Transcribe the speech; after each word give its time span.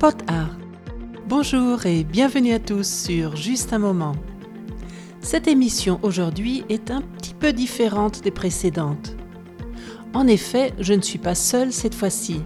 Pot. 0.00 0.16
Bonjour 1.28 1.84
et 1.84 2.04
bienvenue 2.04 2.54
à 2.54 2.58
tous 2.58 2.88
sur 2.88 3.36
Juste 3.36 3.74
un 3.74 3.78
moment. 3.78 4.16
Cette 5.20 5.46
émission 5.46 6.00
aujourd'hui 6.02 6.64
est 6.70 6.90
un 6.90 7.02
petit 7.02 7.34
peu 7.34 7.52
différente 7.52 8.22
des 8.22 8.30
précédentes. 8.30 9.14
En 10.14 10.26
effet, 10.26 10.72
je 10.78 10.94
ne 10.94 11.02
suis 11.02 11.18
pas 11.18 11.34
seule 11.34 11.70
cette 11.70 11.94
fois-ci. 11.94 12.40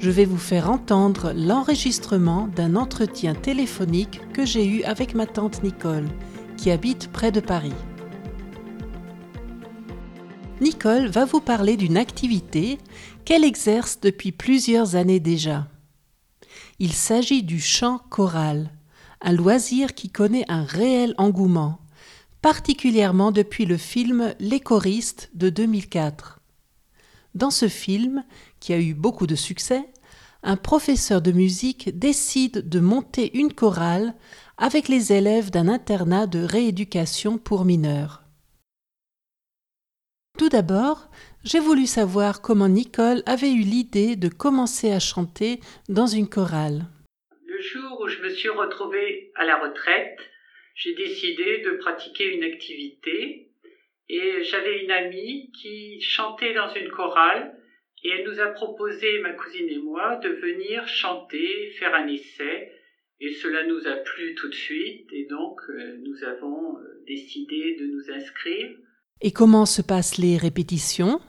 Je 0.00 0.10
vais 0.10 0.24
vous 0.24 0.38
faire 0.38 0.68
entendre 0.68 1.32
l'enregistrement 1.36 2.48
d'un 2.48 2.74
entretien 2.74 3.36
téléphonique 3.36 4.20
que 4.32 4.44
j'ai 4.44 4.66
eu 4.66 4.82
avec 4.82 5.14
ma 5.14 5.26
tante 5.26 5.62
Nicole, 5.62 6.08
qui 6.56 6.72
habite 6.72 7.12
près 7.12 7.30
de 7.30 7.38
Paris. 7.38 7.74
Nicole 10.60 11.06
va 11.06 11.26
vous 11.26 11.40
parler 11.40 11.76
d'une 11.76 11.96
activité 11.96 12.78
qu'elle 13.24 13.44
exerce 13.44 14.00
depuis 14.00 14.32
plusieurs 14.32 14.96
années 14.96 15.20
déjà. 15.20 15.68
Il 16.78 16.92
s'agit 16.92 17.42
du 17.42 17.58
chant 17.58 18.00
choral, 18.10 18.70
un 19.22 19.32
loisir 19.32 19.94
qui 19.94 20.10
connaît 20.10 20.44
un 20.48 20.62
réel 20.62 21.14
engouement, 21.16 21.78
particulièrement 22.42 23.32
depuis 23.32 23.64
le 23.64 23.78
film 23.78 24.34
Les 24.40 24.60
choristes 24.60 25.30
de 25.32 25.48
2004. 25.48 26.38
Dans 27.34 27.50
ce 27.50 27.68
film, 27.68 28.24
qui 28.60 28.74
a 28.74 28.78
eu 28.78 28.92
beaucoup 28.92 29.26
de 29.26 29.36
succès, 29.36 29.88
un 30.42 30.56
professeur 30.56 31.22
de 31.22 31.32
musique 31.32 31.98
décide 31.98 32.68
de 32.68 32.80
monter 32.80 33.38
une 33.38 33.54
chorale 33.54 34.14
avec 34.58 34.88
les 34.88 35.14
élèves 35.14 35.50
d'un 35.50 35.68
internat 35.68 36.26
de 36.26 36.40
rééducation 36.40 37.38
pour 37.38 37.64
mineurs. 37.64 38.25
Tout 40.38 40.50
d'abord, 40.50 41.08
j'ai 41.44 41.60
voulu 41.60 41.86
savoir 41.86 42.42
comment 42.42 42.68
Nicole 42.68 43.22
avait 43.24 43.50
eu 43.50 43.62
l'idée 43.62 44.16
de 44.16 44.28
commencer 44.28 44.90
à 44.90 45.00
chanter 45.00 45.60
dans 45.88 46.06
une 46.06 46.28
chorale. 46.28 46.82
Le 47.46 47.58
jour 47.62 48.02
où 48.02 48.08
je 48.08 48.20
me 48.20 48.28
suis 48.28 48.50
retrouvée 48.50 49.32
à 49.36 49.46
la 49.46 49.56
retraite, 49.56 50.18
j'ai 50.74 50.94
décidé 50.94 51.62
de 51.62 51.78
pratiquer 51.78 52.36
une 52.36 52.44
activité 52.44 53.48
et 54.10 54.42
j'avais 54.42 54.84
une 54.84 54.90
amie 54.90 55.50
qui 55.52 56.02
chantait 56.02 56.52
dans 56.52 56.68
une 56.74 56.90
chorale 56.90 57.56
et 58.04 58.10
elle 58.10 58.28
nous 58.28 58.38
a 58.38 58.48
proposé, 58.48 59.20
ma 59.20 59.32
cousine 59.32 59.70
et 59.70 59.78
moi, 59.78 60.16
de 60.16 60.28
venir 60.28 60.86
chanter, 60.86 61.70
faire 61.78 61.94
un 61.94 62.08
essai 62.08 62.72
et 63.20 63.32
cela 63.32 63.64
nous 63.64 63.88
a 63.88 63.96
plu 63.96 64.34
tout 64.34 64.48
de 64.48 64.54
suite 64.54 65.10
et 65.12 65.24
donc 65.24 65.62
euh, 65.70 65.96
nous 66.02 66.24
avons 66.24 66.76
euh, 66.76 67.02
décidé 67.06 67.76
de 67.80 67.86
nous 67.86 68.10
inscrire. 68.10 68.76
Et 69.20 69.30
comment 69.30 69.66
se 69.66 69.82
passent 69.82 70.18
les 70.18 70.36
répétitions? 70.36 71.20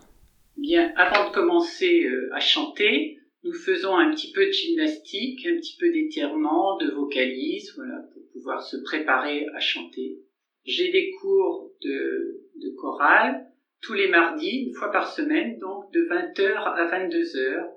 Bien, 0.57 0.91
avant 0.97 1.29
de 1.29 1.33
commencer 1.33 2.03
euh, 2.03 2.29
à 2.33 2.39
chanter, 2.39 3.19
nous 3.43 3.53
faisons 3.53 3.95
un 3.95 4.11
petit 4.11 4.31
peu 4.33 4.45
de 4.45 4.51
gymnastique, 4.51 5.45
un 5.45 5.55
petit 5.55 5.77
peu 5.79 5.91
d'étirement, 5.91 6.77
de 6.77 6.91
vocalise, 6.91 7.73
voilà, 7.75 7.99
pour 8.13 8.23
pouvoir 8.33 8.61
se 8.61 8.77
préparer 8.83 9.45
à 9.55 9.59
chanter. 9.59 10.19
J'ai 10.65 10.91
des 10.91 11.11
cours 11.21 11.71
de, 11.81 12.43
de 12.61 12.75
chorale 12.75 13.47
tous 13.81 13.93
les 13.93 14.09
mardis, 14.09 14.65
une 14.67 14.73
fois 14.73 14.91
par 14.91 15.11
semaine, 15.11 15.57
donc 15.59 15.91
de 15.93 16.01
20h 16.01 16.55
à 16.57 16.99
22h. 16.99 17.67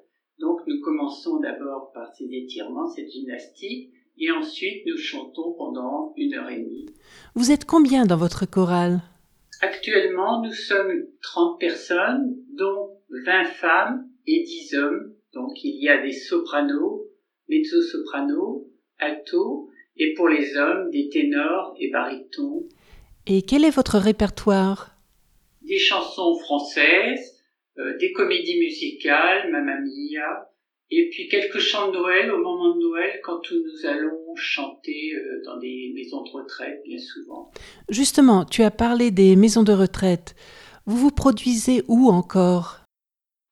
Donc 0.40 0.60
nous 0.66 0.80
commençons 0.80 1.38
d'abord 1.38 1.92
par 1.92 2.12
ces 2.14 2.24
étirements, 2.24 2.88
cette 2.88 3.10
gymnastique, 3.10 3.92
et 4.18 4.32
ensuite 4.32 4.86
nous 4.86 4.96
chantons 4.96 5.52
pendant 5.52 6.14
une 6.16 6.34
heure 6.34 6.48
et 6.48 6.58
demie. 6.58 6.86
Vous 7.34 7.52
êtes 7.52 7.64
combien 7.64 8.06
dans 8.06 8.16
votre 8.16 8.46
chorale? 8.46 9.02
Actuellement, 9.90 10.40
nous 10.40 10.52
sommes 10.52 11.04
30 11.20 11.58
personnes, 11.58 12.36
dont 12.56 12.96
20 13.26 13.44
femmes 13.44 14.08
et 14.24 14.44
10 14.44 14.74
hommes. 14.76 15.14
Donc 15.34 15.64
il 15.64 15.82
y 15.82 15.88
a 15.88 16.00
des 16.00 16.12
sopranos, 16.12 17.08
mezzo-sopranos, 17.48 18.68
alto, 19.00 19.68
et 19.96 20.14
pour 20.14 20.28
les 20.28 20.56
hommes, 20.56 20.90
des 20.90 21.08
ténors 21.08 21.74
et 21.80 21.90
barytons. 21.90 22.68
Et 23.26 23.42
quel 23.42 23.64
est 23.64 23.74
votre 23.74 23.98
répertoire? 23.98 24.94
Des 25.62 25.78
chansons 25.78 26.38
françaises, 26.38 27.42
euh, 27.78 27.98
des 27.98 28.12
comédies 28.12 28.60
musicales, 28.60 29.50
Mamma 29.50 29.80
Mia, 29.80 30.49
et 30.90 31.08
puis 31.10 31.28
quelques 31.28 31.58
chants 31.58 31.88
de 31.88 31.96
Noël 31.96 32.30
au 32.32 32.38
moment 32.38 32.74
de 32.74 32.80
Noël 32.80 33.20
quand 33.22 33.40
nous 33.52 33.86
allons 33.86 34.34
chanter 34.34 35.14
euh, 35.14 35.42
dans 35.44 35.58
des 35.58 35.92
maisons 35.94 36.22
de 36.22 36.30
retraite 36.30 36.82
bien 36.84 36.98
souvent. 36.98 37.50
Justement, 37.88 38.44
tu 38.44 38.62
as 38.62 38.70
parlé 38.70 39.10
des 39.10 39.36
maisons 39.36 39.62
de 39.62 39.72
retraite. 39.72 40.34
Vous 40.86 40.96
vous 40.96 41.10
produisez 41.10 41.82
où 41.88 42.08
encore? 42.08 42.80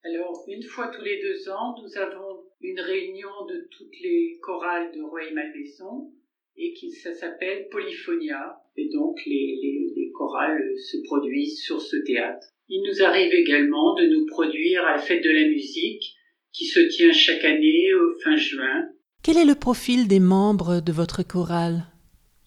Alors, 0.05 0.45
une 0.49 0.63
fois 0.63 0.89
tous 0.89 1.05
les 1.05 1.21
deux 1.21 1.49
ans, 1.51 1.77
nous 1.83 1.97
avons 2.01 2.45
une 2.61 2.81
réunion 2.81 3.29
de 3.49 3.69
toutes 3.71 4.01
les 4.03 4.39
chorales 4.43 4.91
de 4.93 5.03
Roy 5.03 5.31
Malmaison 5.33 6.13
et 6.57 6.73
qui 6.73 6.91
ça 6.91 7.15
s'appelle 7.15 7.69
Polyphonia. 7.71 8.61
Et 8.77 8.89
donc 8.89 9.21
les, 9.27 9.59
les, 9.63 9.93
les 9.95 10.11
chorales 10.13 10.73
se 10.77 10.97
produisent 11.05 11.61
sur 11.63 11.81
ce 11.81 11.97
théâtre. 11.97 12.49
Il 12.69 12.83
nous 12.83 13.03
arrive 13.03 13.33
également 13.33 13.95
de 13.95 14.07
nous 14.07 14.27
produire 14.27 14.85
à 14.85 14.97
la 14.97 14.99
fête 14.99 15.23
de 15.23 15.31
la 15.31 15.49
musique 15.49 16.15
qui 16.59 16.67
se 16.67 16.81
tient 16.81 17.13
chaque 17.13 17.45
année 17.45 17.95
au 17.95 18.19
fin 18.19 18.37
juin. 18.37 18.89
Quel 19.23 19.39
est 19.39 19.45
le 19.45 19.55
profil 19.55 20.09
des 20.09 20.19
membres 20.19 20.81
de 20.81 20.91
votre 20.91 21.23
chorale? 21.23 21.85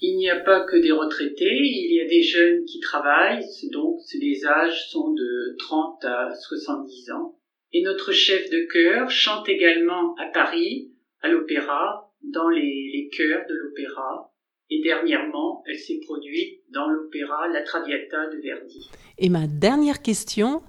Il 0.01 0.17
n'y 0.17 0.29
a 0.29 0.39
pas 0.39 0.65
que 0.65 0.75
des 0.75 0.91
retraités, 0.91 1.59
il 1.61 1.95
y 1.95 2.01
a 2.01 2.07
des 2.07 2.21
jeunes 2.21 2.65
qui 2.65 2.81
travaillent, 2.81 3.45
donc 3.71 3.99
les 4.19 4.45
âges 4.45 4.89
sont 4.89 5.13
de 5.13 5.55
30 5.59 6.03
à 6.03 6.29
70 6.33 7.11
ans. 7.11 7.37
Et 7.71 7.83
notre 7.83 8.11
chef 8.11 8.49
de 8.49 8.67
chœur 8.73 9.09
chante 9.09 9.47
également 9.47 10.13
à 10.15 10.25
Paris, 10.33 10.91
à 11.21 11.29
l'opéra, 11.29 12.11
dans 12.21 12.49
les, 12.49 12.91
les 12.93 13.09
chœurs 13.15 13.45
de 13.47 13.53
l'opéra. 13.53 14.33
Et 14.69 14.81
dernièrement, 14.81 15.63
elle 15.67 15.77
s'est 15.77 15.99
produite 16.05 16.61
dans 16.69 16.87
l'opéra 16.89 17.47
La 17.49 17.61
Traviata 17.61 18.27
de 18.27 18.41
Verdi. 18.41 18.89
Et 19.17 19.29
ma 19.29 19.47
dernière 19.47 20.01
question, 20.01 20.61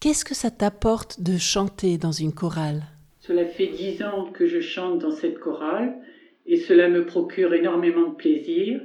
Qu'est-ce 0.00 0.24
que 0.24 0.34
ça 0.34 0.50
t'apporte 0.50 1.20
de 1.20 1.36
chanter 1.36 1.98
dans 1.98 2.10
une 2.10 2.32
chorale? 2.32 2.84
Cela 3.18 3.44
fait 3.44 3.66
dix 3.66 4.02
ans 4.02 4.30
que 4.32 4.46
je 4.46 4.60
chante 4.60 4.98
dans 4.98 5.10
cette 5.10 5.38
chorale 5.38 5.94
et 6.46 6.56
cela 6.56 6.88
me 6.88 7.04
procure 7.04 7.52
énormément 7.52 8.08
de 8.08 8.14
plaisir 8.14 8.80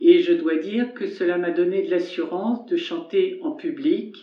et 0.00 0.18
je 0.22 0.32
dois 0.32 0.56
dire 0.56 0.92
que 0.92 1.06
cela 1.06 1.38
m'a 1.38 1.52
donné 1.52 1.82
de 1.82 1.90
l'assurance 1.92 2.66
de 2.66 2.76
chanter 2.76 3.38
en 3.44 3.52
public. 3.52 4.16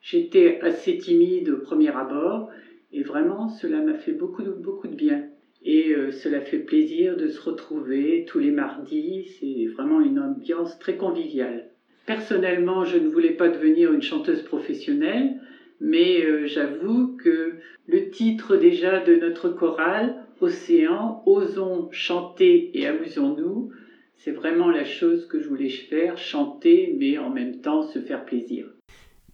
J'étais 0.00 0.58
assez 0.62 0.96
timide 0.96 1.50
au 1.50 1.58
premier 1.58 1.94
abord 1.94 2.48
et 2.90 3.02
vraiment 3.02 3.50
cela 3.50 3.82
m'a 3.82 3.98
fait 3.98 4.12
beaucoup 4.12 4.42
beaucoup 4.42 4.88
de 4.88 4.96
bien. 4.96 5.26
Et 5.66 5.90
euh, 5.90 6.12
cela 6.12 6.40
fait 6.40 6.60
plaisir 6.60 7.18
de 7.18 7.28
se 7.28 7.42
retrouver 7.42 8.24
tous 8.26 8.38
les 8.38 8.52
mardis, 8.52 9.26
c'est 9.38 9.66
vraiment 9.66 10.00
une 10.00 10.18
ambiance 10.18 10.78
très 10.78 10.96
conviviale. 10.96 11.68
Personnellement, 12.06 12.86
je 12.86 12.96
ne 12.96 13.08
voulais 13.08 13.34
pas 13.34 13.48
devenir 13.48 13.92
une 13.92 14.02
chanteuse 14.02 14.40
professionnelle, 14.42 15.40
mais 15.80 16.24
euh, 16.24 16.46
j'avoue 16.46 17.16
que 17.16 17.54
le 17.86 18.10
titre 18.10 18.56
déjà 18.56 19.00
de 19.00 19.16
notre 19.16 19.50
chorale, 19.50 20.16
Océan, 20.40 21.22
Osons 21.26 21.88
chanter 21.92 22.70
et 22.78 22.86
amusons-nous, 22.86 23.70
c'est 24.16 24.32
vraiment 24.32 24.70
la 24.70 24.84
chose 24.84 25.26
que 25.26 25.40
je 25.40 25.48
voulais 25.48 25.68
faire, 25.68 26.16
chanter, 26.16 26.94
mais 26.98 27.18
en 27.18 27.30
même 27.30 27.60
temps 27.60 27.82
se 27.82 27.98
faire 27.98 28.24
plaisir. 28.24 28.66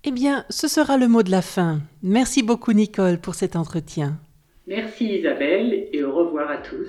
Eh 0.05 0.13
bien, 0.13 0.45
ce 0.49 0.67
sera 0.67 0.97
le 0.97 1.09
mot 1.09 1.23
de 1.23 1.31
la 1.31 1.43
fin. 1.43 1.81
Merci 2.03 2.43
beaucoup 2.43 2.73
Nicole 2.73 3.19
pour 3.21 3.35
cet 3.35 3.55
entretien. 3.55 4.19
Merci 4.67 5.19
Isabelle 5.19 5.89
et 5.93 6.03
au 6.03 6.15
revoir 6.15 6.51
à 6.51 6.59
tous. 6.59 6.89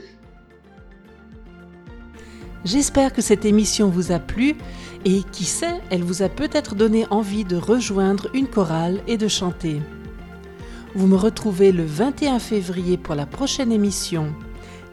J'espère 2.64 3.12
que 3.12 3.24
cette 3.24 3.46
émission 3.46 3.90
vous 3.90 4.12
a 4.12 4.20
plu 4.20 4.56
et 5.04 5.24
qui 5.32 5.46
sait, 5.46 5.82
elle 5.90 6.04
vous 6.04 6.22
a 6.22 6.30
peut-être 6.30 6.76
donné 6.76 7.08
envie 7.10 7.44
de 7.44 7.56
rejoindre 7.56 8.28
une 8.36 8.48
chorale 8.48 9.02
et 9.08 9.18
de 9.18 9.28
chanter. 9.28 9.82
Vous 10.94 11.08
me 11.08 11.16
retrouvez 11.16 11.72
le 11.72 11.86
21 11.86 12.38
février 12.38 12.98
pour 12.98 13.16
la 13.16 13.26
prochaine 13.26 13.72
émission. 13.72 14.34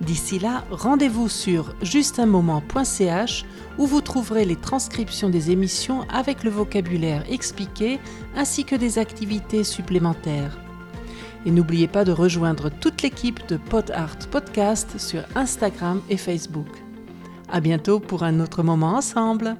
D'ici 0.01 0.39
là, 0.39 0.65
rendez-vous 0.71 1.29
sur 1.29 1.75
justunmoment.ch 1.83 3.45
où 3.77 3.87
vous 3.87 4.01
trouverez 4.01 4.45
les 4.45 4.57
transcriptions 4.57 5.29
des 5.29 5.51
émissions 5.51 6.07
avec 6.09 6.45
le 6.45 6.51
vocabulaire 6.51 7.25
expliqué 7.29 7.99
ainsi 8.35 8.65
que 8.65 8.77
des 8.77 8.99
activités 8.99 9.65
supplémentaires. 9.65 10.59
Et 11.45 11.51
n'oubliez 11.51 11.89
pas 11.89 12.05
de 12.05 12.13
rejoindre 12.13 12.71
toute 12.71 13.03
l'équipe 13.03 13.47
de 13.49 13.57
Pod 13.57 13.91
Art 13.91 14.19
Podcast 14.31 14.99
sur 14.99 15.23
Instagram 15.35 16.01
et 16.09 16.17
Facebook. 16.17 16.88
À 17.51 17.61
bientôt 17.61 17.99
pour 17.99 18.25
un 18.25 18.41
autre 18.41 18.63
moment 18.63 18.95
ensemble. 18.95 19.57